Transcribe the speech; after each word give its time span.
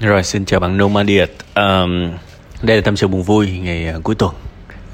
Rồi 0.00 0.22
xin 0.22 0.44
chào 0.44 0.60
bạn 0.60 0.76
Nomadiat 0.76 1.30
um, 1.54 2.10
Đây 2.62 2.76
là 2.76 2.82
tâm 2.84 2.96
sự 2.96 3.08
buồn 3.08 3.22
vui 3.22 3.50
ngày 3.50 3.86
ờ, 3.86 4.00
cuối 4.02 4.14
tuần. 4.14 4.34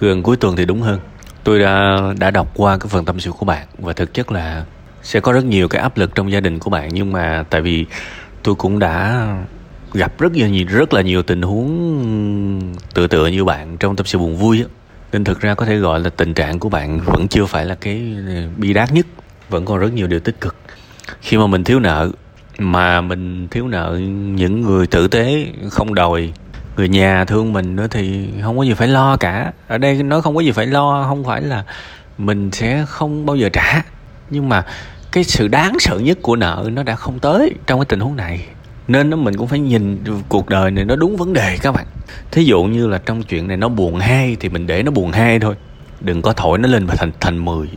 Gần 0.00 0.22
cuối 0.22 0.36
tuần 0.36 0.56
thì 0.56 0.64
đúng 0.64 0.82
hơn. 0.82 1.00
Tôi 1.44 1.58
đã 1.58 1.98
đã 2.18 2.30
đọc 2.30 2.52
qua 2.54 2.78
cái 2.78 2.88
phần 2.88 3.04
tâm 3.04 3.20
sự 3.20 3.30
của 3.30 3.46
bạn 3.46 3.66
Và 3.78 3.92
thực 3.92 4.14
chất 4.14 4.32
là 4.32 4.64
sẽ 5.02 5.20
có 5.20 5.32
rất 5.32 5.44
nhiều 5.44 5.68
cái 5.68 5.82
áp 5.82 5.96
lực 5.96 6.14
trong 6.14 6.32
gia 6.32 6.40
đình 6.40 6.58
của 6.58 6.70
bạn. 6.70 6.88
Nhưng 6.92 7.12
mà 7.12 7.44
tại 7.50 7.60
vì 7.60 7.86
tôi 8.42 8.54
cũng 8.54 8.78
đã 8.78 9.26
gặp 9.92 10.18
rất 10.18 10.32
nhiều 10.32 10.66
rất 10.68 10.92
là 10.94 11.02
nhiều 11.02 11.22
tình 11.22 11.42
huống 11.42 12.74
tựa 12.94 13.06
tựa 13.06 13.26
như 13.26 13.44
bạn 13.44 13.76
trong 13.76 13.96
tâm 13.96 14.06
sự 14.06 14.18
buồn 14.18 14.36
vui 14.36 14.58
á. 14.58 14.66
Nên 15.12 15.24
thực 15.24 15.40
ra 15.40 15.54
có 15.54 15.66
thể 15.66 15.76
gọi 15.76 16.00
là 16.00 16.10
tình 16.10 16.34
trạng 16.34 16.58
của 16.58 16.68
bạn 16.68 17.00
vẫn 17.00 17.28
chưa 17.28 17.46
phải 17.46 17.66
là 17.66 17.74
cái 17.74 18.14
ờ, 18.28 18.42
bi 18.56 18.72
đát 18.72 18.92
nhất. 18.92 19.06
Vẫn 19.48 19.64
còn 19.64 19.78
rất 19.78 19.92
nhiều 19.92 20.06
điều 20.06 20.20
tích 20.20 20.40
cực. 20.40 20.56
Khi 21.20 21.36
mà 21.36 21.46
mình 21.46 21.64
thiếu 21.64 21.80
nợ 21.80 22.10
mà 22.58 23.00
mình 23.00 23.48
thiếu 23.48 23.68
nợ 23.68 23.98
những 24.36 24.60
người 24.60 24.86
tử 24.86 25.08
tế 25.08 25.46
không 25.70 25.94
đòi, 25.94 26.32
người 26.76 26.88
nhà 26.88 27.24
thương 27.24 27.52
mình 27.52 27.76
nữa 27.76 27.86
thì 27.90 28.28
không 28.42 28.58
có 28.58 28.62
gì 28.62 28.74
phải 28.74 28.88
lo 28.88 29.16
cả. 29.16 29.52
Ở 29.68 29.78
đây 29.78 30.02
nó 30.02 30.20
không 30.20 30.34
có 30.34 30.40
gì 30.40 30.50
phải 30.50 30.66
lo, 30.66 31.04
không 31.08 31.24
phải 31.24 31.42
là 31.42 31.64
mình 32.18 32.50
sẽ 32.50 32.84
không 32.88 33.26
bao 33.26 33.36
giờ 33.36 33.48
trả. 33.52 33.82
Nhưng 34.30 34.48
mà 34.48 34.64
cái 35.12 35.24
sự 35.24 35.48
đáng 35.48 35.76
sợ 35.80 35.98
nhất 35.98 36.18
của 36.22 36.36
nợ 36.36 36.70
nó 36.72 36.82
đã 36.82 36.94
không 36.94 37.18
tới 37.18 37.54
trong 37.66 37.80
cái 37.80 37.86
tình 37.88 38.00
huống 38.00 38.16
này. 38.16 38.44
Nên 38.88 39.10
nó 39.10 39.16
mình 39.16 39.36
cũng 39.36 39.48
phải 39.48 39.58
nhìn 39.58 40.04
cuộc 40.28 40.48
đời 40.48 40.70
này 40.70 40.84
nó 40.84 40.96
đúng 40.96 41.16
vấn 41.16 41.32
đề 41.32 41.58
các 41.62 41.72
bạn. 41.72 41.86
Thí 42.30 42.44
dụ 42.44 42.62
như 42.64 42.86
là 42.86 42.98
trong 42.98 43.22
chuyện 43.22 43.48
này 43.48 43.56
nó 43.56 43.68
buồn 43.68 43.98
hai 43.98 44.36
thì 44.40 44.48
mình 44.48 44.66
để 44.66 44.82
nó 44.82 44.90
buồn 44.90 45.12
hai 45.12 45.38
thôi. 45.38 45.54
Đừng 46.00 46.22
có 46.22 46.32
thổi 46.32 46.58
nó 46.58 46.68
lên 46.68 46.86
mà 46.86 46.94
thành 46.94 47.10
thành 47.20 47.44
mười. 47.44 47.68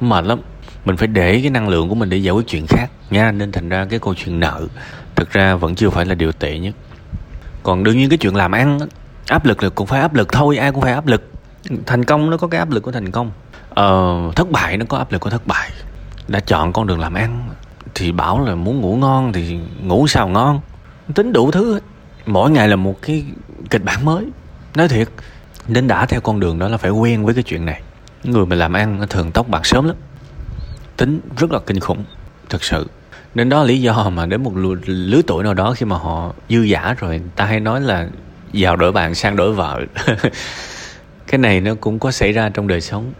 Mệt 0.00 0.24
lắm 0.24 0.40
mình 0.84 0.96
phải 0.96 1.08
để 1.08 1.40
cái 1.40 1.50
năng 1.50 1.68
lượng 1.68 1.88
của 1.88 1.94
mình 1.94 2.10
để 2.10 2.16
giải 2.16 2.32
quyết 2.32 2.46
chuyện 2.46 2.66
khác 2.66 2.86
nha. 3.10 3.32
Nên 3.32 3.52
thành 3.52 3.68
ra 3.68 3.86
cái 3.90 3.98
câu 3.98 4.14
chuyện 4.14 4.40
nợ 4.40 4.66
thực 5.16 5.30
ra 5.30 5.54
vẫn 5.54 5.74
chưa 5.74 5.90
phải 5.90 6.06
là 6.06 6.14
điều 6.14 6.32
tệ 6.32 6.58
nhất. 6.58 6.74
Còn 7.62 7.84
đương 7.84 7.98
nhiên 7.98 8.08
cái 8.08 8.18
chuyện 8.18 8.36
làm 8.36 8.52
ăn 8.52 8.78
áp 9.26 9.46
lực 9.46 9.62
là 9.62 9.68
cũng 9.68 9.86
phải 9.86 10.00
áp 10.00 10.14
lực 10.14 10.32
thôi 10.32 10.56
ai 10.56 10.72
cũng 10.72 10.80
phải 10.80 10.92
áp 10.92 11.06
lực. 11.06 11.30
Thành 11.86 12.04
công 12.04 12.30
nó 12.30 12.36
có 12.36 12.46
cái 12.46 12.58
áp 12.58 12.70
lực 12.70 12.82
của 12.82 12.92
thành 12.92 13.10
công. 13.10 13.30
Ờ, 13.70 14.16
thất 14.36 14.50
bại 14.50 14.76
nó 14.76 14.84
có 14.88 14.98
áp 14.98 15.12
lực 15.12 15.18
của 15.18 15.30
thất 15.30 15.46
bại. 15.46 15.70
Đã 16.28 16.40
chọn 16.40 16.72
con 16.72 16.86
đường 16.86 17.00
làm 17.00 17.14
ăn 17.14 17.48
thì 17.94 18.12
bảo 18.12 18.44
là 18.44 18.54
muốn 18.54 18.80
ngủ 18.80 18.96
ngon 18.96 19.32
thì 19.32 19.58
ngủ 19.82 20.06
sao 20.06 20.28
ngon. 20.28 20.60
Tính 21.14 21.32
đủ 21.32 21.50
thứ 21.50 21.74
hết. 21.74 21.80
Mỗi 22.26 22.50
ngày 22.50 22.68
là 22.68 22.76
một 22.76 23.02
cái 23.02 23.24
kịch 23.70 23.84
bản 23.84 24.04
mới. 24.04 24.26
Nói 24.74 24.88
thiệt 24.88 25.08
nên 25.68 25.88
đã 25.88 26.06
theo 26.06 26.20
con 26.20 26.40
đường 26.40 26.58
đó 26.58 26.68
là 26.68 26.76
phải 26.76 26.90
quen 26.90 27.24
với 27.24 27.34
cái 27.34 27.42
chuyện 27.42 27.66
này. 27.66 27.82
Người 28.24 28.46
mà 28.46 28.56
làm 28.56 28.72
ăn 28.72 29.06
thường 29.10 29.32
tóc 29.32 29.48
bạc 29.48 29.66
sớm 29.66 29.84
lắm 29.84 29.96
tính 31.00 31.20
rất 31.36 31.52
là 31.52 31.58
kinh 31.58 31.80
khủng 31.80 32.04
thực 32.48 32.64
sự. 32.64 32.86
Nên 33.34 33.48
đó 33.48 33.58
là 33.58 33.64
lý 33.64 33.80
do 33.80 34.10
mà 34.10 34.26
đến 34.26 34.42
một 34.42 34.52
lứa 34.86 35.22
tuổi 35.26 35.44
nào 35.44 35.54
đó 35.54 35.74
khi 35.76 35.86
mà 35.86 35.96
họ 35.96 36.32
dư 36.48 36.62
giả 36.62 36.94
rồi 36.98 37.20
ta 37.36 37.44
hay 37.44 37.60
nói 37.60 37.80
là 37.80 38.08
giàu 38.52 38.76
đổi 38.76 38.92
bạn 38.92 39.14
sang 39.14 39.36
đổi 39.36 39.52
vợ. 39.52 39.80
Cái 41.26 41.38
này 41.38 41.60
nó 41.60 41.74
cũng 41.74 41.98
có 41.98 42.10
xảy 42.10 42.32
ra 42.32 42.48
trong 42.48 42.68
đời 42.68 42.80
sống, 42.80 43.12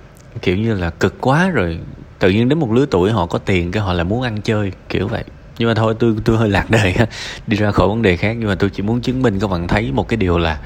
kiểu 0.43 0.57
như 0.57 0.75
là 0.75 0.91
cực 0.91 1.21
quá 1.21 1.51
rồi. 1.51 1.79
Tự 2.19 2.31
nhiên 2.31 2.49
đến 2.49 2.59
một 2.59 2.73
lứa 2.73 2.87
tuổi 2.91 3.11
họ 3.11 3.27
có 3.27 3.39
tiền 3.39 3.71
cái 3.71 3.83
họ 3.83 3.93
là 3.93 4.05
muốn 4.05 4.23
ăn 4.23 4.41
chơi, 4.41 4.73
kiểu 4.89 5.09
vậy. 5.09 5.25
Nhưng 5.59 5.69
mà 5.69 5.75
thôi, 5.75 5.95
tôi 5.99 6.17
tôi 6.25 6.37
hơi 6.37 6.49
lạc 6.49 6.71
đời 6.71 6.95
đi 7.47 7.57
ra 7.57 7.71
khỏi 7.71 7.89
vấn 7.89 8.03
đề 8.03 8.17
khác. 8.17 8.37
Nhưng 8.39 8.49
mà 8.49 8.55
tôi 8.55 8.71
chỉ 8.71 8.83
muốn 8.83 9.01
chứng 9.01 9.23
minh 9.23 9.41
các 9.41 9.51
bạn 9.51 9.69
thấy 9.69 9.93
một 9.93 10.09
cái 10.09 10.17
điều 10.17 10.39
là 10.39 10.59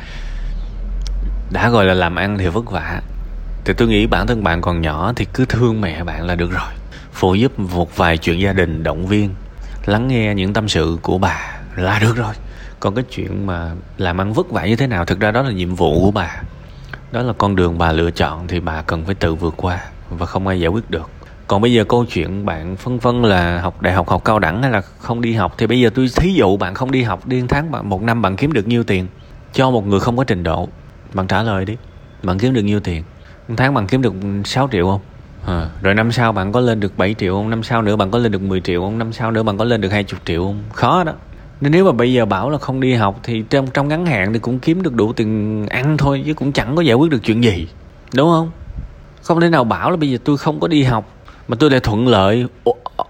đã 1.52 1.70
gọi 1.70 1.84
là 1.84 1.94
làm 1.94 2.14
ăn 2.14 2.38
thì 2.38 2.46
vất 2.46 2.70
vả. 2.70 3.00
Thì 3.64 3.74
tôi 3.76 3.88
nghĩ 3.88 4.06
bản 4.06 4.26
thân 4.26 4.44
bạn 4.44 4.60
còn 4.60 4.80
nhỏ 4.80 5.12
thì 5.16 5.26
cứ 5.34 5.44
thương 5.44 5.80
mẹ 5.80 6.04
bạn 6.04 6.26
là 6.26 6.34
được 6.34 6.50
rồi 6.50 6.83
phụ 7.14 7.34
giúp 7.34 7.58
một 7.58 7.96
vài 7.96 8.18
chuyện 8.18 8.40
gia 8.40 8.52
đình, 8.52 8.82
động 8.82 9.06
viên, 9.06 9.34
lắng 9.86 10.08
nghe 10.08 10.34
những 10.34 10.52
tâm 10.52 10.68
sự 10.68 10.98
của 11.02 11.18
bà 11.18 11.58
là 11.76 11.98
được 11.98 12.16
rồi. 12.16 12.34
Còn 12.80 12.94
cái 12.94 13.04
chuyện 13.10 13.46
mà 13.46 13.72
làm 13.98 14.20
ăn 14.20 14.32
vất 14.32 14.50
vả 14.50 14.66
như 14.66 14.76
thế 14.76 14.86
nào, 14.86 15.04
thực 15.04 15.20
ra 15.20 15.30
đó 15.30 15.42
là 15.42 15.50
nhiệm 15.50 15.74
vụ 15.74 16.00
của 16.04 16.10
bà. 16.10 16.42
Đó 17.12 17.22
là 17.22 17.32
con 17.38 17.56
đường 17.56 17.78
bà 17.78 17.92
lựa 17.92 18.10
chọn 18.10 18.48
thì 18.48 18.60
bà 18.60 18.82
cần 18.82 19.04
phải 19.04 19.14
tự 19.14 19.34
vượt 19.34 19.54
qua 19.56 19.80
và 20.10 20.26
không 20.26 20.46
ai 20.46 20.60
giải 20.60 20.68
quyết 20.68 20.90
được. 20.90 21.10
Còn 21.46 21.62
bây 21.62 21.72
giờ 21.72 21.84
câu 21.84 22.04
chuyện 22.04 22.46
bạn 22.46 22.76
phân 22.76 22.98
vân 22.98 23.22
là 23.22 23.60
học 23.60 23.82
đại 23.82 23.94
học 23.94 24.08
học 24.08 24.24
cao 24.24 24.38
đẳng 24.38 24.62
hay 24.62 24.70
là 24.70 24.82
không 24.98 25.20
đi 25.20 25.32
học, 25.32 25.54
thì 25.58 25.66
bây 25.66 25.80
giờ 25.80 25.90
tôi 25.94 26.08
thí 26.16 26.32
dụ 26.32 26.56
bạn 26.56 26.74
không 26.74 26.90
đi 26.90 27.02
học, 27.02 27.26
điên 27.26 27.48
tháng 27.48 27.70
bạn, 27.70 27.88
một 27.88 28.02
năm 28.02 28.22
bạn 28.22 28.36
kiếm 28.36 28.52
được 28.52 28.68
nhiêu 28.68 28.84
tiền? 28.84 29.06
Cho 29.52 29.70
một 29.70 29.86
người 29.86 30.00
không 30.00 30.16
có 30.16 30.24
trình 30.24 30.42
độ, 30.42 30.68
bạn 31.14 31.26
trả 31.26 31.42
lời 31.42 31.64
đi. 31.64 31.76
Bạn 32.22 32.38
kiếm 32.38 32.54
được 32.54 32.62
nhiêu 32.62 32.80
tiền? 32.80 33.02
Một 33.48 33.54
tháng 33.58 33.74
bạn 33.74 33.86
kiếm 33.86 34.02
được 34.02 34.14
6 34.44 34.68
triệu 34.72 34.86
không? 34.86 35.00
À, 35.46 35.68
rồi 35.82 35.94
năm 35.94 36.12
sau 36.12 36.32
bạn 36.32 36.52
có 36.52 36.60
lên 36.60 36.80
được 36.80 36.98
7 36.98 37.14
triệu 37.14 37.34
không? 37.34 37.50
Năm 37.50 37.62
sau 37.62 37.82
nữa 37.82 37.96
bạn 37.96 38.10
có 38.10 38.18
lên 38.18 38.32
được 38.32 38.42
10 38.42 38.60
triệu 38.60 38.80
không? 38.80 38.98
Năm 38.98 39.12
sau 39.12 39.30
nữa 39.30 39.42
bạn 39.42 39.58
có 39.58 39.64
lên 39.64 39.80
được 39.80 39.92
20 39.92 40.20
triệu 40.24 40.44
không? 40.44 40.62
Khó 40.72 41.04
đó. 41.04 41.12
Nên 41.60 41.72
nếu 41.72 41.84
mà 41.84 41.92
bây 41.92 42.12
giờ 42.12 42.24
bảo 42.24 42.50
là 42.50 42.58
không 42.58 42.80
đi 42.80 42.94
học 42.94 43.20
thì 43.22 43.44
trong 43.50 43.66
trong 43.66 43.88
ngắn 43.88 44.06
hạn 44.06 44.32
thì 44.32 44.38
cũng 44.38 44.58
kiếm 44.58 44.82
được 44.82 44.94
đủ 44.94 45.12
tiền 45.12 45.66
ăn 45.66 45.96
thôi 45.96 46.22
chứ 46.26 46.34
cũng 46.34 46.52
chẳng 46.52 46.76
có 46.76 46.82
giải 46.82 46.94
quyết 46.94 47.10
được 47.10 47.22
chuyện 47.24 47.44
gì. 47.44 47.68
Đúng 48.14 48.30
không? 48.30 48.50
Không 49.22 49.40
thể 49.40 49.48
nào 49.48 49.64
bảo 49.64 49.90
là 49.90 49.96
bây 49.96 50.10
giờ 50.10 50.18
tôi 50.24 50.36
không 50.36 50.60
có 50.60 50.68
đi 50.68 50.82
học 50.82 51.08
mà 51.48 51.56
tôi 51.60 51.70
lại 51.70 51.80
thuận 51.80 52.08
lợi 52.08 52.46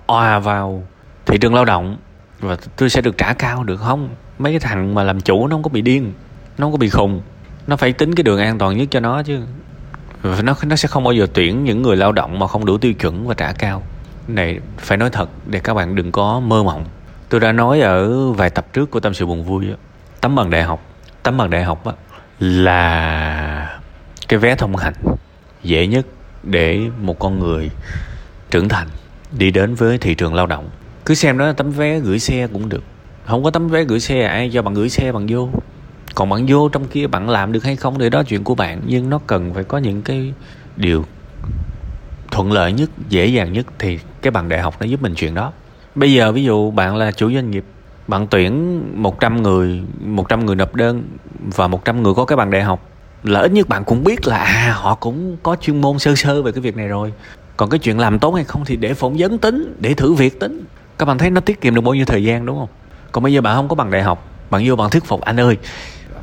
òa 0.07 0.29
à 0.29 0.39
vào 0.39 0.83
thị 1.27 1.39
trường 1.39 1.55
lao 1.55 1.65
động 1.65 1.97
và 2.41 2.57
tôi 2.77 2.91
sẽ 2.91 3.01
được 3.01 3.19
trả 3.19 3.33
cao 3.33 3.65
được 3.65 3.77
không? 3.77 4.09
Mấy 4.39 4.53
cái 4.53 4.61
thằng 4.61 4.95
mà 4.95 5.03
làm 5.03 5.21
chủ 5.21 5.47
nó 5.47 5.55
không 5.55 5.63
có 5.63 5.71
bị 5.73 5.83
điên 5.83 6.13
nó 6.59 6.65
không 6.65 6.73
có 6.73 6.79
bị 6.79 6.89
khùng. 6.89 7.21
Nó 7.67 7.77
phải 7.77 7.93
tính 7.93 8.15
cái 8.15 8.23
đường 8.25 8.39
an 8.39 8.59
toàn 8.59 8.77
nhất 8.77 8.89
cho 8.91 9.01
nó 9.01 9.23
chứ 9.23 9.41
nó 10.25 10.55
nó 10.67 10.77
sẽ 10.77 10.89
không 10.89 11.05
bao 11.05 11.13
giờ 11.13 11.27
tuyển 11.35 11.65
những 11.65 11.83
người 11.83 11.97
lao 11.97 12.13
động 12.13 12.39
mà 12.39 12.47
không 12.47 12.65
đủ 12.65 12.79
tiêu 12.79 12.95
chuẩn 12.95 13.27
và 13.27 13.35
trả 13.35 13.53
cao. 13.53 13.83
Này 14.29 14.61
phải 14.79 14.99
nói 14.99 15.11
thật 15.11 15.31
để 15.47 15.61
các 15.61 15.75
bạn 15.75 15.95
đừng 15.95 16.13
có 16.13 16.41
mơ 16.41 16.63
mộng. 16.63 16.85
Tôi 17.29 17.41
đã 17.41 17.53
nói 17.53 17.81
ở 17.81 18.31
vài 18.33 18.51
tập 18.51 18.67
trước 18.73 18.91
của 18.91 19.01
tâm 19.01 19.15
sự 19.15 19.27
buồn 19.27 19.45
vui 19.45 19.67
đó, 19.67 19.75
tấm 20.21 20.35
bằng 20.35 20.51
đại 20.51 20.63
học 20.63 20.81
tấm 21.23 21.37
bằng 21.37 21.51
đại 21.51 21.65
học 21.65 21.87
đó, 21.87 21.93
là 22.41 23.81
cái 24.29 24.39
vé 24.39 24.55
thông 24.55 24.77
hành 24.77 24.95
dễ 25.63 25.87
nhất 25.87 26.07
để 26.43 26.81
một 27.01 27.19
con 27.19 27.39
người 27.39 27.71
trưởng 28.51 28.69
thành 28.69 28.89
đi 29.39 29.51
đến 29.51 29.75
với 29.75 29.99
thị 29.99 30.15
trường 30.15 30.35
lao 30.35 30.47
động. 30.47 30.71
Cứ 31.05 31.15
xem 31.15 31.39
đó 31.39 31.47
là 31.47 31.53
tấm 31.53 31.71
vé 31.71 31.99
gửi 31.99 32.19
xe 32.19 32.47
cũng 32.53 32.69
được. 32.69 32.83
Không 33.27 33.45
có 33.45 33.51
tấm 33.51 33.69
vé 33.69 33.85
gửi 33.85 34.01
xe 34.01 34.23
ai 34.23 34.51
cho 34.55 34.63
bạn 34.63 34.75
gửi 34.75 34.89
xe 34.89 35.13
bằng 35.13 35.27
vô 35.29 35.49
còn 36.15 36.29
bạn 36.29 36.47
vô 36.49 36.69
trong 36.69 36.89
kia, 36.89 37.07
bạn 37.07 37.29
làm 37.29 37.53
được 37.53 37.65
hay 37.65 37.77
không 37.77 37.99
thì 37.99 38.11
đó 38.11 38.23
chuyện 38.23 38.45
của 38.45 38.55
bạn. 38.55 38.81
Nhưng 38.87 39.11
nó 39.11 39.21
cần 39.27 39.55
phải 39.55 39.65
có 39.65 39.79
những 39.79 40.03
cái 40.03 40.33
điều 40.77 41.05
thuận 42.31 42.53
lợi 42.53 42.73
nhất, 42.73 42.91
dễ 43.09 43.27
dàng 43.27 43.53
nhất 43.53 43.67
thì 43.79 43.99
cái 44.23 44.31
bằng 44.31 44.49
đại 44.49 44.61
học 44.61 44.75
nó 44.81 44.87
giúp 44.87 45.03
mình 45.03 45.15
chuyện 45.15 45.35
đó. 45.35 45.53
Bây 45.95 46.13
giờ 46.13 46.33
ví 46.33 46.45
dụ 46.45 46.71
bạn 46.71 46.97
là 46.97 47.13
chủ 47.13 47.33
doanh 47.33 47.51
nghiệp, 47.51 47.65
bạn 48.09 48.27
tuyển 48.31 48.83
100 49.03 49.43
người 49.43 49.83
100 50.01 50.47
người 50.47 50.57
nộp 50.57 50.75
đơn 50.75 51.03
và 51.57 51.69
100 51.69 52.03
người 52.03 52.15
có 52.15 52.25
cái 52.25 52.37
bằng 52.37 52.51
đại 52.51 52.63
học, 52.63 52.89
là 53.23 53.41
ít 53.41 53.53
nhất 53.53 53.69
bạn 53.69 53.85
cũng 53.85 54.05
biết 54.05 54.27
là 54.27 54.37
à 54.37 54.75
họ 54.77 54.95
cũng 54.95 55.37
có 55.43 55.57
chuyên 55.61 55.81
môn 55.81 55.99
sơ 55.99 56.15
sơ 56.15 56.43
về 56.43 56.53
cái 56.53 56.61
việc 56.61 56.77
này 56.77 56.89
rồi. 56.89 57.13
Còn 57.57 57.71
cái 57.71 57.79
chuyện 57.79 57.99
làm 57.99 58.19
tốt 58.19 58.33
hay 58.33 58.45
không 58.45 58.65
thì 58.65 58.77
để 58.77 58.95
phỏng 58.95 59.17
vấn 59.19 59.39
tính, 59.39 59.77
để 59.81 59.95
thử 59.95 60.13
việc 60.13 60.41
tính. 60.41 60.65
Các 60.99 61.07
bạn 61.07 61.19
thấy 61.19 61.31
nó 61.31 61.41
tiết 61.41 61.61
kiệm 61.61 61.75
được 61.75 61.81
bao 61.81 61.95
nhiêu 61.95 62.05
thời 62.05 62.25
gian, 62.25 62.47
đúng 62.47 62.59
không? 62.59 62.69
Còn 63.13 63.25
bây 63.25 63.33
giờ 63.33 63.41
bạn 63.41 63.57
không 63.57 63.69
có 63.69 63.75
bằng 63.75 63.91
đại 63.91 64.03
học, 64.03 64.29
bạn 64.51 64.63
vô 64.67 64.77
bạn 64.77 64.91
thuyết 64.91 65.05
phục, 65.05 65.21
anh 65.21 65.41
ơi 65.41 65.57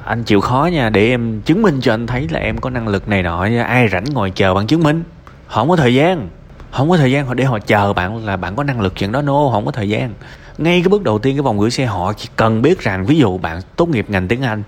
anh 0.05 0.23
chịu 0.23 0.41
khó 0.41 0.69
nha 0.71 0.89
để 0.89 1.09
em 1.09 1.41
chứng 1.41 1.61
minh 1.61 1.81
cho 1.81 1.93
anh 1.93 2.07
thấy 2.07 2.27
là 2.31 2.39
em 2.39 2.57
có 2.57 2.69
năng 2.69 2.87
lực 2.87 3.07
này 3.07 3.23
nọ 3.23 3.47
ai 3.67 3.87
rảnh 3.89 4.03
ngồi 4.13 4.31
chờ 4.31 4.53
bạn 4.53 4.67
chứng 4.67 4.83
minh. 4.83 5.03
Không 5.47 5.69
có 5.69 5.75
thời 5.75 5.93
gian. 5.93 6.29
Không 6.71 6.89
có 6.89 6.97
thời 6.97 7.11
gian 7.11 7.25
họ 7.25 7.33
để 7.33 7.43
họ 7.43 7.59
chờ 7.59 7.93
bạn 7.93 8.25
là 8.25 8.37
bạn 8.37 8.55
có 8.55 8.63
năng 8.63 8.81
lực 8.81 8.93
chuyện 8.95 9.11
đó 9.11 9.21
nô 9.21 9.45
no, 9.45 9.51
không 9.53 9.65
có 9.65 9.71
thời 9.71 9.89
gian. 9.89 10.13
Ngay 10.57 10.81
cái 10.81 10.89
bước 10.89 11.03
đầu 11.03 11.19
tiên 11.19 11.35
cái 11.35 11.41
vòng 11.41 11.59
gửi 11.59 11.71
xe 11.71 11.85
họ 11.85 12.13
chỉ 12.13 12.29
cần 12.35 12.61
biết 12.61 12.79
rằng 12.79 13.05
ví 13.05 13.17
dụ 13.17 13.37
bạn 13.37 13.61
tốt 13.75 13.89
nghiệp 13.89 14.05
ngành 14.09 14.27
tiếng 14.27 14.41
anh 14.41 14.63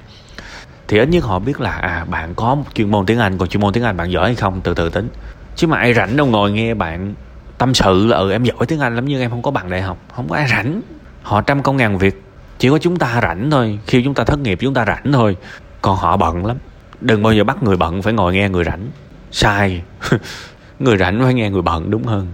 thì 0.87 0.97
ít 0.97 1.09
nhất 1.09 1.23
họ 1.23 1.39
biết 1.39 1.61
là 1.61 1.71
à 1.71 2.05
bạn 2.09 2.35
có 2.35 2.57
chuyên 2.73 2.91
môn 2.91 3.05
tiếng 3.05 3.19
anh 3.19 3.37
còn 3.37 3.49
chuyên 3.49 3.61
môn 3.61 3.73
tiếng 3.73 3.83
anh 3.83 3.97
bạn 3.97 4.11
giỏi 4.11 4.25
hay 4.25 4.35
không 4.35 4.61
từ 4.61 4.73
từ 4.73 4.89
tính. 4.89 5.07
Chứ 5.55 5.67
mà 5.67 5.77
ai 5.77 5.93
rảnh 5.93 6.17
đâu 6.17 6.27
ngồi 6.27 6.51
nghe 6.51 6.73
bạn 6.73 7.13
tâm 7.57 7.73
sự 7.73 8.07
là 8.07 8.17
ừ 8.17 8.31
em 8.31 8.43
giỏi 8.43 8.65
tiếng 8.67 8.79
anh 8.79 8.95
lắm 8.95 9.05
nhưng 9.05 9.21
em 9.21 9.29
không 9.29 9.41
có 9.41 9.51
bằng 9.51 9.69
đại 9.69 9.81
học. 9.81 9.97
Không 10.15 10.27
có 10.29 10.35
ai 10.35 10.47
rảnh. 10.47 10.81
Họ 11.21 11.41
trăm 11.41 11.63
công 11.63 11.77
ngàn 11.77 11.97
việc 11.97 12.23
chỉ 12.63 12.69
có 12.69 12.77
chúng 12.77 12.95
ta 12.95 13.19
rảnh 13.21 13.51
thôi. 13.51 13.79
Khi 13.87 14.03
chúng 14.03 14.13
ta 14.13 14.23
thất 14.23 14.39
nghiệp, 14.39 14.57
chúng 14.61 14.73
ta 14.73 14.85
rảnh 14.85 15.11
thôi. 15.13 15.37
Còn 15.81 15.97
họ 15.97 16.17
bận 16.17 16.45
lắm. 16.45 16.57
Đừng 17.01 17.23
bao 17.23 17.33
giờ 17.33 17.43
bắt 17.43 17.63
người 17.63 17.77
bận 17.77 18.01
phải 18.01 18.13
ngồi 18.13 18.33
nghe 18.33 18.49
người 18.49 18.63
rảnh. 18.63 18.87
Sai. 19.31 19.81
Người 20.79 20.97
rảnh 20.97 21.21
phải 21.23 21.33
nghe 21.33 21.49
người 21.49 21.61
bận, 21.61 21.91
đúng 21.91 22.03
hơn. 22.03 22.27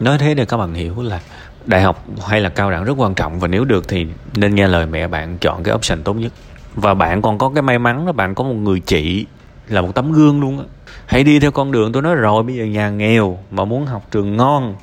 Nói 0.00 0.18
thế 0.18 0.34
để 0.34 0.44
các 0.44 0.56
bạn 0.56 0.74
hiểu 0.74 1.02
là 1.02 1.20
đại 1.66 1.82
học 1.82 2.04
hay 2.26 2.40
là 2.40 2.48
cao 2.48 2.70
đẳng 2.70 2.84
rất 2.84 2.94
quan 2.96 3.14
trọng. 3.14 3.40
Và 3.40 3.48
nếu 3.48 3.64
được 3.64 3.88
thì 3.88 4.06
nên 4.36 4.54
nghe 4.54 4.68
lời 4.68 4.86
mẹ 4.86 5.08
bạn 5.08 5.38
chọn 5.38 5.62
cái 5.62 5.74
option 5.74 6.02
tốt 6.02 6.14
nhất. 6.14 6.32
Và 6.74 6.94
bạn 6.94 7.22
còn 7.22 7.38
có 7.38 7.50
cái 7.54 7.62
may 7.62 7.78
mắn 7.78 8.06
là 8.06 8.12
bạn 8.12 8.34
có 8.34 8.44
một 8.44 8.54
người 8.54 8.80
chị 8.80 9.26
là 9.68 9.80
một 9.80 9.94
tấm 9.94 10.12
gương 10.12 10.40
luôn 10.40 10.58
á. 10.58 10.64
Hãy 11.06 11.24
đi 11.24 11.40
theo 11.40 11.50
con 11.50 11.72
đường 11.72 11.92
tôi 11.92 12.02
nói 12.02 12.14
rồi, 12.14 12.42
bây 12.42 12.56
giờ 12.56 12.64
nhà 12.64 12.90
nghèo 12.90 13.38
mà 13.50 13.64
muốn 13.64 13.86
học 13.86 14.06
trường 14.10 14.36
ngon 14.36 14.74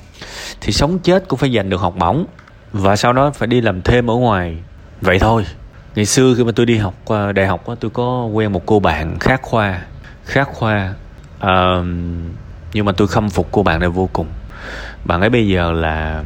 thì 0.61 0.73
sống 0.73 0.99
chết 0.99 1.27
cũng 1.27 1.39
phải 1.39 1.55
giành 1.55 1.69
được 1.69 1.81
học 1.81 1.93
bổng. 1.99 2.25
Và 2.73 2.95
sau 2.95 3.13
đó 3.13 3.31
phải 3.31 3.47
đi 3.47 3.61
làm 3.61 3.81
thêm 3.81 4.09
ở 4.09 4.15
ngoài 4.15 4.57
vậy 5.03 5.19
thôi. 5.19 5.45
Ngày 5.95 6.05
xưa 6.05 6.33
khi 6.37 6.43
mà 6.43 6.51
tôi 6.55 6.65
đi 6.65 6.77
học 6.77 6.93
à, 7.09 7.31
đại 7.31 7.47
học 7.47 7.63
tôi 7.79 7.91
có 7.91 8.25
quen 8.25 8.51
một 8.51 8.65
cô 8.65 8.79
bạn 8.79 9.19
khác 9.19 9.41
khoa 9.41 9.81
khác 10.25 10.47
khoa 10.53 10.93
uh, 11.37 11.85
nhưng 12.73 12.85
mà 12.85 12.91
tôi 12.91 13.07
khâm 13.07 13.29
phục 13.29 13.47
cô 13.51 13.63
bạn 13.63 13.79
này 13.79 13.89
vô 13.89 14.09
cùng. 14.13 14.27
Bạn 15.05 15.21
ấy 15.21 15.29
bây 15.29 15.47
giờ 15.47 15.71
là 15.71 16.23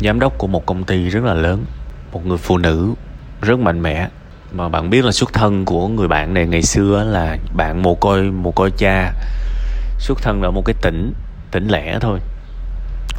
giám 0.00 0.20
đốc 0.20 0.38
của 0.38 0.46
một 0.46 0.66
công 0.66 0.84
ty 0.84 1.08
rất 1.08 1.24
là 1.24 1.34
lớn 1.34 1.64
một 2.12 2.26
người 2.26 2.38
phụ 2.38 2.58
nữ 2.58 2.94
rất 3.42 3.58
mạnh 3.58 3.82
mẽ. 3.82 4.08
Mà 4.52 4.68
bạn 4.68 4.90
biết 4.90 5.04
là 5.04 5.12
xuất 5.12 5.32
thân 5.32 5.64
của 5.64 5.88
người 5.88 6.08
bạn 6.08 6.34
này 6.34 6.46
ngày 6.46 6.62
xưa 6.62 7.04
là 7.04 7.36
bạn 7.56 7.82
mồ 7.82 7.94
côi 7.94 8.22
mồ 8.22 8.50
côi 8.50 8.70
cha. 8.70 9.12
Xuất 9.98 10.22
thân 10.22 10.42
ở 10.42 10.50
một 10.50 10.62
cái 10.64 10.74
tỉnh 10.82 11.12
tỉnh 11.50 11.68
lẻ 11.68 11.98
thôi. 12.00 12.18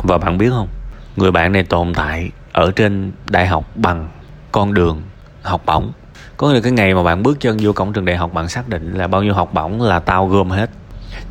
Và 0.03 0.17
bạn 0.17 0.37
biết 0.37 0.49
không 0.49 0.67
người 1.15 1.31
bạn 1.31 1.51
này 1.51 1.63
tồn 1.63 1.93
tại 1.93 2.31
ở 2.53 2.71
trên 2.75 3.11
đại 3.29 3.47
học 3.47 3.65
bằng 3.75 4.09
con 4.51 4.73
đường 4.73 5.01
học 5.41 5.61
bổng. 5.65 5.91
Có 6.37 6.47
nghĩa 6.47 6.53
là 6.53 6.59
cái 6.59 6.71
ngày 6.71 6.93
mà 6.93 7.03
bạn 7.03 7.23
bước 7.23 7.39
chân 7.39 7.57
vô 7.61 7.73
cổng 7.73 7.93
trường 7.93 8.05
đại 8.05 8.17
học, 8.17 8.33
bạn 8.33 8.49
xác 8.49 8.69
định 8.69 8.93
là 8.93 9.07
bao 9.07 9.23
nhiêu 9.23 9.33
học 9.33 9.53
bổng 9.53 9.81
là 9.81 9.99
tao 9.99 10.27
gom 10.27 10.49
hết. 10.49 10.69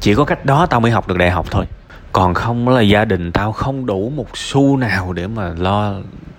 Chỉ 0.00 0.14
có 0.14 0.24
cách 0.24 0.44
đó 0.44 0.66
tao 0.66 0.80
mới 0.80 0.90
học 0.90 1.08
được 1.08 1.18
đại 1.18 1.30
học 1.30 1.46
thôi. 1.50 1.64
Còn 2.12 2.34
không 2.34 2.68
là 2.68 2.80
gia 2.80 3.04
đình 3.04 3.32
tao 3.32 3.52
không 3.52 3.86
đủ 3.86 4.12
một 4.16 4.36
xu 4.36 4.76
nào 4.76 5.12
để 5.12 5.26
mà 5.26 5.52
lo 5.58 5.92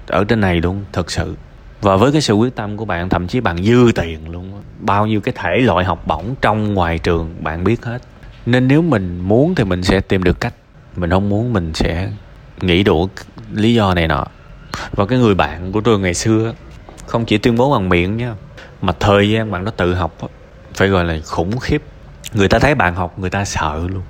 ở 0.08 0.24
trên 0.24 0.42
này 0.42 0.62
luôn, 0.62 0.84
thật 0.94 1.12
sự. 1.12 1.36
Và 1.82 1.96
với 1.96 2.12
cái 2.12 2.22
sự 2.22 2.34
quyết 2.34 2.56
tâm 2.56 2.78
của 2.78 2.86
bạn, 2.86 3.10
thậm 3.10 3.28
chí 3.28 3.40
bạn 3.40 3.64
dư 3.64 3.92
tiền 3.96 4.30
luôn 4.30 4.62
bao 4.80 5.08
nhiêu 5.08 5.22
cái 5.22 5.34
thể 5.38 5.58
loại 5.58 5.86
học 5.86 6.08
bổng 6.08 6.36
trong 6.42 6.74
ngoài 6.74 7.00
trường, 7.00 7.36
bạn 7.40 7.64
biết 7.64 7.86
hết. 7.86 8.02
Nên 8.46 8.68
nếu 8.68 8.82
mình 8.82 9.20
muốn 9.20 9.56
thì 9.56 9.64
mình 9.64 9.84
sẽ 9.84 10.00
tìm 10.00 10.24
được 10.24 10.40
cách. 10.40 10.54
Mình 10.96 11.10
không 11.10 11.30
muốn, 11.30 11.54
mình 11.54 11.74
sẽ 11.74 12.12
nghĩ 12.62 12.84
đủ 12.84 13.10
lý 13.54 13.74
do 13.74 13.94
này 13.94 14.08
nọ. 14.08 14.26
Và 14.92 15.06
cái 15.06 15.20
người 15.20 15.36
bạn 15.36 15.72
của 15.72 15.82
tôi 15.82 16.00
ngày 16.00 16.14
xưa 16.14 16.54
không 17.06 17.26
chỉ 17.26 17.38
tuyên 17.38 17.56
bố 17.56 17.72
bằng 17.72 17.90
miệng 17.90 18.18
nha, 18.18 18.36
mà 18.82 18.94
thời 19.00 19.30
gian 19.30 19.52
bạn 19.52 19.66
đó 19.66 19.72
tự 19.78 19.94
học 19.94 20.18
phải 20.74 20.88
gọi 20.88 21.06
là 21.06 21.20
khủng 21.26 21.60
khiếp. 21.60 21.84
Người 22.34 22.48
ta 22.48 22.60
thấy 22.60 22.76
bạn 22.76 22.96
học, 22.96 23.20
người 23.20 23.30
ta 23.30 23.46
sợ 23.46 23.82
luôn. 23.88 24.04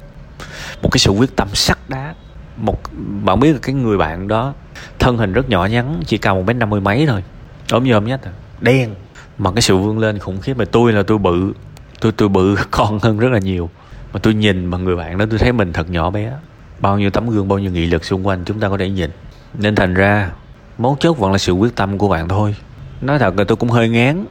Một 0.82 0.90
cái 0.92 1.00
sự 1.00 1.12
quyết 1.12 1.36
tâm 1.36 1.48
sắt 1.54 1.78
đá. 1.88 2.14
Một, 2.58 2.82
bạn 3.24 3.40
biết 3.40 3.54
là 3.54 3.60
cái 3.62 3.76
người 3.76 3.98
bạn 3.98 4.28
đó, 4.28 4.54
thân 5.00 5.18
hình 5.18 5.34
rất 5.34 5.50
nhỏ 5.50 5.66
nhắn, 5.66 6.02
chỉ 6.06 6.18
cao 6.18 6.36
một 6.36 6.44
mét 6.48 6.56
năm 6.56 6.70
mươi 6.70 6.82
mấy 6.82 7.06
thôi. 7.08 7.24
Ốm 7.72 7.84
nhôm 7.84 8.06
nhất 8.06 8.22
à. 8.24 8.32
đen. 8.60 8.96
Mà 9.38 9.52
cái 9.52 9.62
sự 9.62 9.78
vươn 9.78 10.00
lên 10.00 10.20
khủng 10.20 10.42
khiếp 10.42 10.58
mà 10.58 10.66
tôi 10.66 10.94
là 10.94 11.04
tôi 11.04 11.18
bự. 11.18 11.54
Tôi 12.00 12.12
tôi 12.12 12.30
bự 12.30 12.56
con 12.72 13.00
hơn 13.00 13.18
rất 13.18 13.30
là 13.32 13.40
nhiều. 13.40 13.70
Mà 14.14 14.20
tôi 14.20 14.34
nhìn 14.34 14.66
mà 14.66 14.78
người 14.78 14.96
bạn 14.96 15.18
đó, 15.18 15.26
tôi 15.30 15.40
thấy 15.40 15.52
mình 15.52 15.74
thật 15.74 15.90
nhỏ 15.90 16.10
bé. 16.10 16.32
Bao 16.80 17.00
nhiêu 17.00 17.10
tấm 17.10 17.30
gương, 17.30 17.48
bao 17.48 17.60
nhiêu 17.60 17.72
nghị 17.72 17.86
lực 17.86 18.06
xung 18.06 18.28
quanh 18.28 18.44
chúng 18.46 18.60
ta 18.60 18.70
có 18.70 18.78
thể 18.78 18.90
nhìn. 18.90 19.12
Nên 19.54 19.76
thành 19.76 19.94
ra, 19.94 20.32
mấu 20.78 20.98
chốt 21.00 21.18
vẫn 21.18 21.32
là 21.32 21.38
sự 21.38 21.54
quyết 21.54 21.76
tâm 21.76 21.98
của 21.98 22.08
bạn 22.08 22.28
thôi 22.28 22.56
nói 23.02 23.20
thật 23.20 23.38
là 23.38 23.44
tôi 23.44 23.56
cũng 23.56 23.70
hơi 23.70 23.90
ngán. 23.90 24.26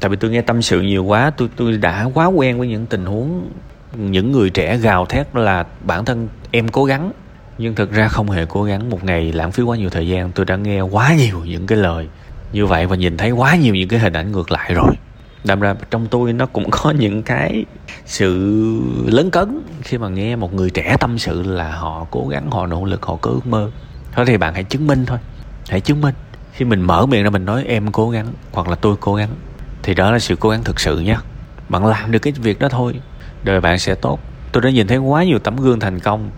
Tại 0.00 0.10
vì 0.10 0.16
tôi 0.16 0.30
nghe 0.30 0.40
tâm 0.40 0.62
sự 0.62 0.80
nhiều 0.80 1.04
quá, 1.04 1.30
tôi 1.36 1.48
tôi 1.56 1.76
đã 1.76 2.08
quá 2.14 2.26
quen 2.26 2.58
với 2.58 2.68
những 2.68 2.86
tình 2.86 3.06
huống 3.06 3.50
những 3.96 4.32
người 4.32 4.50
trẻ 4.50 4.76
gào 4.76 5.06
thét 5.06 5.36
là 5.36 5.66
bản 5.84 6.04
thân 6.04 6.28
em 6.50 6.68
cố 6.68 6.84
gắng. 6.84 7.12
Nhưng 7.58 7.74
thực 7.74 7.92
ra 7.92 8.08
không 8.08 8.30
hề 8.30 8.46
cố 8.46 8.64
gắng, 8.64 8.90
một 8.90 9.04
ngày 9.04 9.32
lãng 9.32 9.52
phí 9.52 9.62
quá 9.62 9.76
nhiều 9.76 9.90
thời 9.90 10.08
gian, 10.08 10.32
tôi 10.32 10.46
đã 10.46 10.56
nghe 10.56 10.80
quá 10.80 11.14
nhiều 11.14 11.40
những 11.44 11.66
cái 11.66 11.78
lời 11.78 12.08
như 12.52 12.66
vậy 12.66 12.86
và 12.86 12.96
nhìn 12.96 13.16
thấy 13.16 13.30
quá 13.30 13.56
nhiều 13.56 13.74
những 13.74 13.88
cái 13.88 13.98
hình 13.98 14.12
ảnh 14.12 14.32
ngược 14.32 14.52
lại 14.52 14.74
rồi. 14.74 14.94
Đâm 15.44 15.60
ra 15.60 15.74
trong 15.90 16.06
tôi 16.06 16.32
nó 16.32 16.46
cũng 16.46 16.70
có 16.70 16.90
những 16.90 17.22
cái 17.22 17.64
sự 18.06 18.80
lớn 19.06 19.30
cấn 19.30 19.60
khi 19.82 19.98
mà 19.98 20.08
nghe 20.08 20.36
một 20.36 20.54
người 20.54 20.70
trẻ 20.70 20.96
tâm 21.00 21.18
sự 21.18 21.42
là 21.42 21.72
họ 21.72 22.06
cố 22.10 22.28
gắng, 22.28 22.50
họ 22.50 22.66
nỗ 22.66 22.84
lực, 22.84 23.02
họ 23.02 23.16
cứ 23.22 23.30
ước 23.30 23.46
mơ. 23.46 23.70
Thôi 24.12 24.26
thì 24.26 24.36
bạn 24.36 24.54
hãy 24.54 24.64
chứng 24.64 24.86
minh 24.86 25.06
thôi. 25.06 25.18
Hãy 25.68 25.80
chứng 25.80 26.00
minh 26.00 26.14
khi 26.54 26.64
mình 26.64 26.80
mở 26.80 27.06
miệng 27.06 27.24
ra 27.24 27.30
mình 27.30 27.44
nói, 27.44 27.64
em 27.64 27.92
cố 27.92 28.10
gắng, 28.10 28.26
hoặc 28.52 28.68
là 28.68 28.74
tôi 28.74 28.96
cố 29.00 29.14
gắng, 29.14 29.30
thì 29.82 29.94
đó 29.94 30.10
là 30.10 30.18
sự 30.18 30.36
cố 30.36 30.48
gắng 30.50 30.64
thực 30.64 30.80
sự 30.80 31.00
nhé 31.00 31.16
bạn 31.68 31.86
làm 31.86 32.10
được 32.10 32.18
cái 32.18 32.32
việc 32.32 32.58
đó 32.58 32.68
thôi, 32.68 32.94
đời 33.42 33.60
bạn 33.60 33.78
sẽ 33.78 33.94
tốt. 33.94 34.18
Tôi 34.52 34.62
đã 34.62 34.70
nhìn 34.70 34.86
thấy 34.86 34.98
quá 34.98 35.24
nhiều 35.24 35.38
tấm 35.38 35.56
gương 35.56 35.80
thành 35.80 36.00
công 36.00 36.30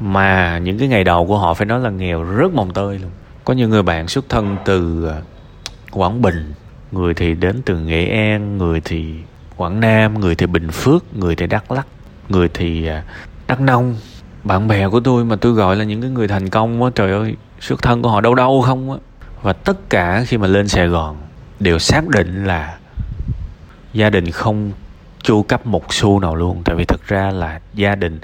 mà 0.00 0.58
những 0.58 0.78
cái 0.78 0.88
ngày 0.88 1.04
đầu 1.04 1.26
của 1.26 1.38
họ 1.38 1.54
phải 1.54 1.66
nói 1.66 1.80
là 1.80 1.90
nghèo 1.90 2.22
rất 2.22 2.52
mồng 2.52 2.72
tơi 2.72 2.98
luôn. 2.98 3.10
Có 3.44 3.54
những 3.54 3.70
người 3.70 3.82
bạn 3.82 4.08
xuất 4.08 4.28
thân 4.28 4.56
từ 4.64 5.04
ờ, 5.04 5.22
quảng 5.90 6.22
bình, 6.22 6.52
người 6.92 7.14
thì 7.14 7.34
đến 7.34 7.62
từ 7.64 7.78
nghệ 7.78 8.06
an, 8.06 8.58
người 8.58 8.80
thì 8.80 9.14
quảng 9.56 9.80
nam, 9.80 10.20
người 10.20 10.34
thì 10.34 10.46
bình 10.46 10.70
phước, 10.70 11.16
người 11.16 11.36
thì 11.36 11.46
đắk 11.46 11.72
lắc 11.72 11.86
người 12.28 12.48
thì 12.54 12.86
ờ, 12.86 13.00
đắk 13.46 13.60
nông. 13.60 13.96
Bạn 14.44 14.68
bè 14.68 14.88
của 14.88 15.00
tôi 15.00 15.24
mà 15.24 15.36
tôi 15.36 15.52
gọi 15.52 15.76
là 15.76 15.84
những 15.84 16.00
cái 16.00 16.10
người 16.10 16.28
thành 16.28 16.48
công 16.48 16.82
á 16.82 16.90
trời 16.94 17.12
ơi, 17.12 17.36
xuất 17.60 17.82
thân 17.82 18.02
của 18.02 18.10
họ 18.10 18.20
đâu 18.20 18.34
đâu 18.34 18.62
không 18.62 18.92
á 18.92 18.98
và 19.42 19.52
tất 19.52 19.90
cả 19.90 20.24
khi 20.26 20.38
mà 20.38 20.46
lên 20.46 20.68
sài 20.68 20.88
gòn 20.88 21.16
đều 21.60 21.78
xác 21.78 22.08
định 22.08 22.44
là 22.44 22.78
gia 23.92 24.10
đình 24.10 24.30
không 24.30 24.72
chu 25.22 25.42
cấp 25.42 25.66
một 25.66 25.94
xu 25.94 26.20
nào 26.20 26.34
luôn. 26.34 26.62
Tại 26.64 26.76
vì 26.76 26.84
thực 26.84 27.06
ra 27.06 27.30
là 27.30 27.60
gia 27.74 27.94
đình 27.94 28.20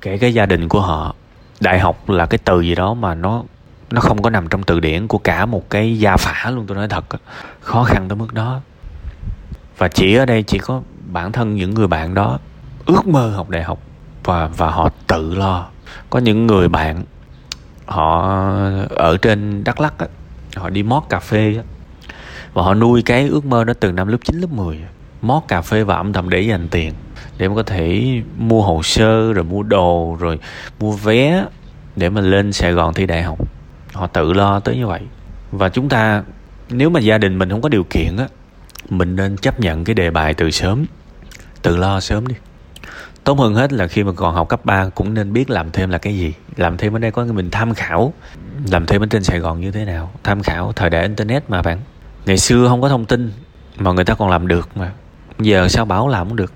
kể 0.00 0.18
cái 0.18 0.34
gia 0.34 0.46
đình 0.46 0.68
của 0.68 0.80
họ 0.80 1.14
đại 1.60 1.78
học 1.80 2.08
là 2.10 2.26
cái 2.26 2.38
từ 2.44 2.60
gì 2.60 2.74
đó 2.74 2.94
mà 2.94 3.14
nó 3.14 3.42
nó 3.90 4.00
không 4.00 4.22
có 4.22 4.30
nằm 4.30 4.48
trong 4.48 4.62
từ 4.62 4.80
điển 4.80 5.08
của 5.08 5.18
cả 5.18 5.46
một 5.46 5.70
cái 5.70 5.98
gia 5.98 6.16
phả 6.16 6.50
luôn 6.50 6.66
tôi 6.66 6.76
nói 6.76 6.88
thật. 6.88 7.04
Khó 7.60 7.84
khăn 7.84 8.08
tới 8.08 8.16
mức 8.16 8.34
đó. 8.34 8.60
Và 9.78 9.88
chỉ 9.88 10.14
ở 10.14 10.26
đây 10.26 10.42
chỉ 10.42 10.58
có 10.58 10.82
bản 11.12 11.32
thân 11.32 11.54
những 11.56 11.74
người 11.74 11.86
bạn 11.86 12.14
đó 12.14 12.38
ước 12.86 13.06
mơ 13.06 13.30
học 13.30 13.50
đại 13.50 13.62
học 13.62 13.78
và 14.24 14.46
và 14.46 14.70
họ 14.70 14.88
tự 15.06 15.34
lo. 15.34 15.68
Có 16.10 16.18
những 16.18 16.46
người 16.46 16.68
bạn 16.68 17.04
họ 17.86 18.28
ở 18.90 19.16
trên 19.22 19.64
đắk 19.64 19.80
lắc 19.80 19.98
á, 19.98 20.06
họ 20.58 20.70
đi 20.70 20.82
mót 20.82 21.02
cà 21.08 21.20
phê 21.20 21.54
á, 21.56 21.62
và 22.52 22.62
họ 22.62 22.74
nuôi 22.74 23.02
cái 23.02 23.28
ước 23.28 23.44
mơ 23.44 23.64
đó 23.64 23.74
từ 23.80 23.92
năm 23.92 24.08
lớp 24.08 24.18
9, 24.24 24.40
lớp 24.40 24.50
10 24.50 24.78
mót 25.22 25.42
cà 25.48 25.62
phê 25.62 25.84
và 25.84 25.96
âm 25.96 26.12
thầm 26.12 26.30
để 26.30 26.40
dành 26.40 26.68
tiền 26.68 26.92
để 27.38 27.48
mà 27.48 27.54
có 27.54 27.62
thể 27.62 28.04
mua 28.36 28.62
hồ 28.62 28.82
sơ 28.82 29.32
rồi 29.32 29.44
mua 29.44 29.62
đồ 29.62 30.16
rồi 30.20 30.38
mua 30.80 30.92
vé 30.92 31.44
để 31.96 32.10
mà 32.10 32.20
lên 32.20 32.52
Sài 32.52 32.72
Gòn 32.72 32.94
thi 32.94 33.06
đại 33.06 33.22
học. 33.22 33.38
Họ 33.92 34.06
tự 34.06 34.32
lo 34.32 34.60
tới 34.60 34.76
như 34.76 34.86
vậy. 34.86 35.00
Và 35.52 35.68
chúng 35.68 35.88
ta 35.88 36.22
nếu 36.70 36.90
mà 36.90 37.00
gia 37.00 37.18
đình 37.18 37.38
mình 37.38 37.50
không 37.50 37.62
có 37.62 37.68
điều 37.68 37.84
kiện 37.84 38.16
á 38.16 38.26
mình 38.90 39.16
nên 39.16 39.36
chấp 39.36 39.60
nhận 39.60 39.84
cái 39.84 39.94
đề 39.94 40.10
bài 40.10 40.34
từ 40.34 40.50
sớm. 40.50 40.84
Tự 41.62 41.76
lo 41.76 42.00
sớm 42.00 42.26
đi 42.26 42.34
tốt 43.28 43.38
hơn 43.38 43.54
hết 43.54 43.72
là 43.72 43.86
khi 43.86 44.04
mà 44.04 44.12
còn 44.12 44.34
học 44.34 44.48
cấp 44.48 44.64
3 44.64 44.88
cũng 44.88 45.14
nên 45.14 45.32
biết 45.32 45.50
làm 45.50 45.70
thêm 45.70 45.90
là 45.90 45.98
cái 45.98 46.18
gì, 46.18 46.34
làm 46.56 46.76
thêm 46.76 46.96
ở 46.96 46.98
đây 46.98 47.10
có 47.10 47.24
mình 47.24 47.50
tham 47.50 47.74
khảo, 47.74 48.12
làm 48.70 48.86
thêm 48.86 49.02
ở 49.02 49.06
trên 49.10 49.24
Sài 49.24 49.38
Gòn 49.38 49.60
như 49.60 49.70
thế 49.70 49.84
nào, 49.84 50.10
tham 50.24 50.42
khảo 50.42 50.72
thời 50.72 50.90
đại 50.90 51.02
internet 51.02 51.50
mà 51.50 51.62
bạn. 51.62 51.80
Ngày 52.26 52.38
xưa 52.38 52.68
không 52.68 52.82
có 52.82 52.88
thông 52.88 53.04
tin 53.04 53.32
mà 53.78 53.92
người 53.92 54.04
ta 54.04 54.14
còn 54.14 54.28
làm 54.28 54.48
được 54.48 54.68
mà, 54.76 54.92
giờ 55.38 55.68
sao 55.68 55.84
bảo 55.84 56.08
làm 56.08 56.28
cũng 56.28 56.36
được. 56.36 56.52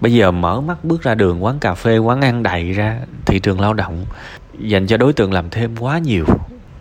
Bây 0.00 0.14
giờ 0.14 0.30
mở 0.30 0.60
mắt 0.60 0.84
bước 0.84 1.02
ra 1.02 1.14
đường, 1.14 1.44
quán 1.44 1.58
cà 1.58 1.74
phê, 1.74 1.98
quán 1.98 2.20
ăn 2.20 2.42
đầy 2.42 2.72
ra, 2.72 3.00
thị 3.24 3.38
trường 3.38 3.60
lao 3.60 3.74
động, 3.74 4.06
dành 4.58 4.86
cho 4.86 4.96
đối 4.96 5.12
tượng 5.12 5.32
làm 5.32 5.50
thêm 5.50 5.76
quá 5.76 5.98
nhiều 5.98 6.24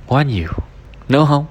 quá 0.07 0.23
nhiều, 0.23 0.49
đúng 1.09 1.25
không? 1.25 1.45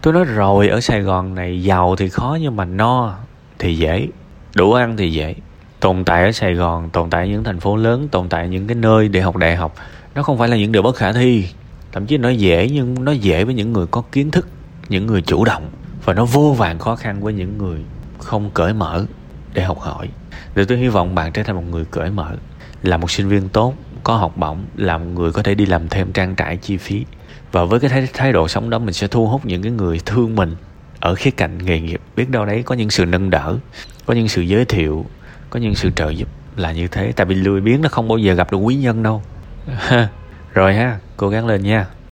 Tôi 0.00 0.12
nói 0.12 0.24
rồi, 0.24 0.68
ở 0.68 0.80
sài 0.80 1.00
gòn 1.00 1.34
này 1.34 1.62
giàu 1.62 1.96
thì 1.96 2.08
khó 2.08 2.38
nhưng 2.40 2.56
mà 2.56 2.64
no 2.64 3.14
thì 3.58 3.76
dễ, 3.76 4.08
đủ 4.54 4.72
ăn 4.72 4.96
thì 4.96 5.12
dễ 5.12 5.34
tồn 5.82 6.04
tại 6.04 6.24
ở 6.24 6.32
sài 6.32 6.54
gòn 6.54 6.90
tồn 6.90 7.10
tại 7.10 7.22
ở 7.22 7.26
những 7.26 7.44
thành 7.44 7.60
phố 7.60 7.76
lớn 7.76 8.08
tồn 8.08 8.28
tại 8.28 8.42
ở 8.42 8.46
những 8.46 8.66
cái 8.66 8.74
nơi 8.74 9.08
để 9.08 9.20
học 9.20 9.36
đại 9.36 9.56
học 9.56 9.74
nó 10.14 10.22
không 10.22 10.38
phải 10.38 10.48
là 10.48 10.56
những 10.56 10.72
điều 10.72 10.82
bất 10.82 10.96
khả 10.96 11.12
thi. 11.12 11.48
Thậm 11.92 12.06
chí 12.06 12.16
nó 12.16 12.28
dễ 12.28 12.68
nhưng 12.72 13.04
nó 13.04 13.12
dễ 13.12 13.44
với 13.44 13.54
những 13.54 13.72
người 13.72 13.86
có 13.86 14.02
kiến 14.12 14.30
thức 14.30 14.48
những 14.88 15.06
người 15.06 15.22
chủ 15.22 15.44
động 15.44 15.70
và 16.04 16.14
nó 16.14 16.24
vô 16.24 16.54
vàng 16.58 16.78
khó 16.78 16.96
khăn 16.96 17.22
với 17.22 17.32
những 17.32 17.58
người 17.58 17.80
không 18.18 18.50
cởi 18.54 18.72
mở 18.72 19.06
để 19.54 19.62
học 19.62 19.78
hỏi. 19.78 20.08
Để 20.54 20.64
tôi 20.64 20.78
hy 20.78 20.88
vọng 20.88 21.14
bạn 21.14 21.32
trở 21.32 21.42
thành 21.42 21.56
một 21.56 21.64
người 21.70 21.84
cởi 21.84 22.10
mở 22.10 22.36
là 22.82 22.96
một 22.96 23.10
sinh 23.10 23.28
viên 23.28 23.48
tốt 23.48 23.74
có 24.04 24.16
học 24.16 24.36
bổng 24.36 24.64
là 24.76 24.98
một 24.98 25.06
người 25.14 25.32
có 25.32 25.42
thể 25.42 25.54
đi 25.54 25.66
làm 25.66 25.88
thêm 25.88 26.12
trang 26.12 26.34
trải 26.34 26.56
chi 26.56 26.76
phí. 26.76 27.04
Và 27.52 27.64
với 27.64 27.80
cái 27.80 27.90
thái, 27.90 28.08
thái 28.12 28.32
độ 28.32 28.48
sống 28.48 28.70
đó 28.70 28.78
mình 28.78 28.94
sẽ 28.94 29.06
thu 29.06 29.26
hút 29.26 29.46
những 29.46 29.62
cái 29.62 29.72
người 29.72 30.00
thương 30.06 30.36
mình 30.36 30.56
ở 31.00 31.14
khía 31.14 31.30
cạnh 31.30 31.58
nghề 31.58 31.80
nghiệp. 31.80 32.00
Biết 32.16 32.30
đâu 32.30 32.46
đấy 32.46 32.62
có 32.62 32.74
những 32.74 32.90
sự 32.90 33.04
nâng 33.04 33.30
đỡ 33.30 33.56
có 34.06 34.14
những 34.14 34.28
sự 34.28 34.42
giới 34.42 34.64
thiệu 34.64 35.06
có 35.52 35.60
những 35.60 35.74
sự 35.74 35.90
trợ 35.96 36.10
giúp 36.10 36.28
là 36.56 36.72
như 36.72 36.88
thế, 36.88 37.12
tại 37.16 37.26
vì 37.26 37.34
lười 37.34 37.60
biếng 37.60 37.82
nó 37.82 37.88
không 37.88 38.08
bao 38.08 38.18
giờ 38.18 38.34
gặp 38.34 38.52
được 38.52 38.58
quý 38.58 38.74
nhân 38.74 39.02
đâu. 39.02 39.22
Rồi 40.54 40.74
ha, 40.74 40.98
cố 41.16 41.28
gắng 41.28 41.46
lên 41.46 41.62
nha. 41.62 41.86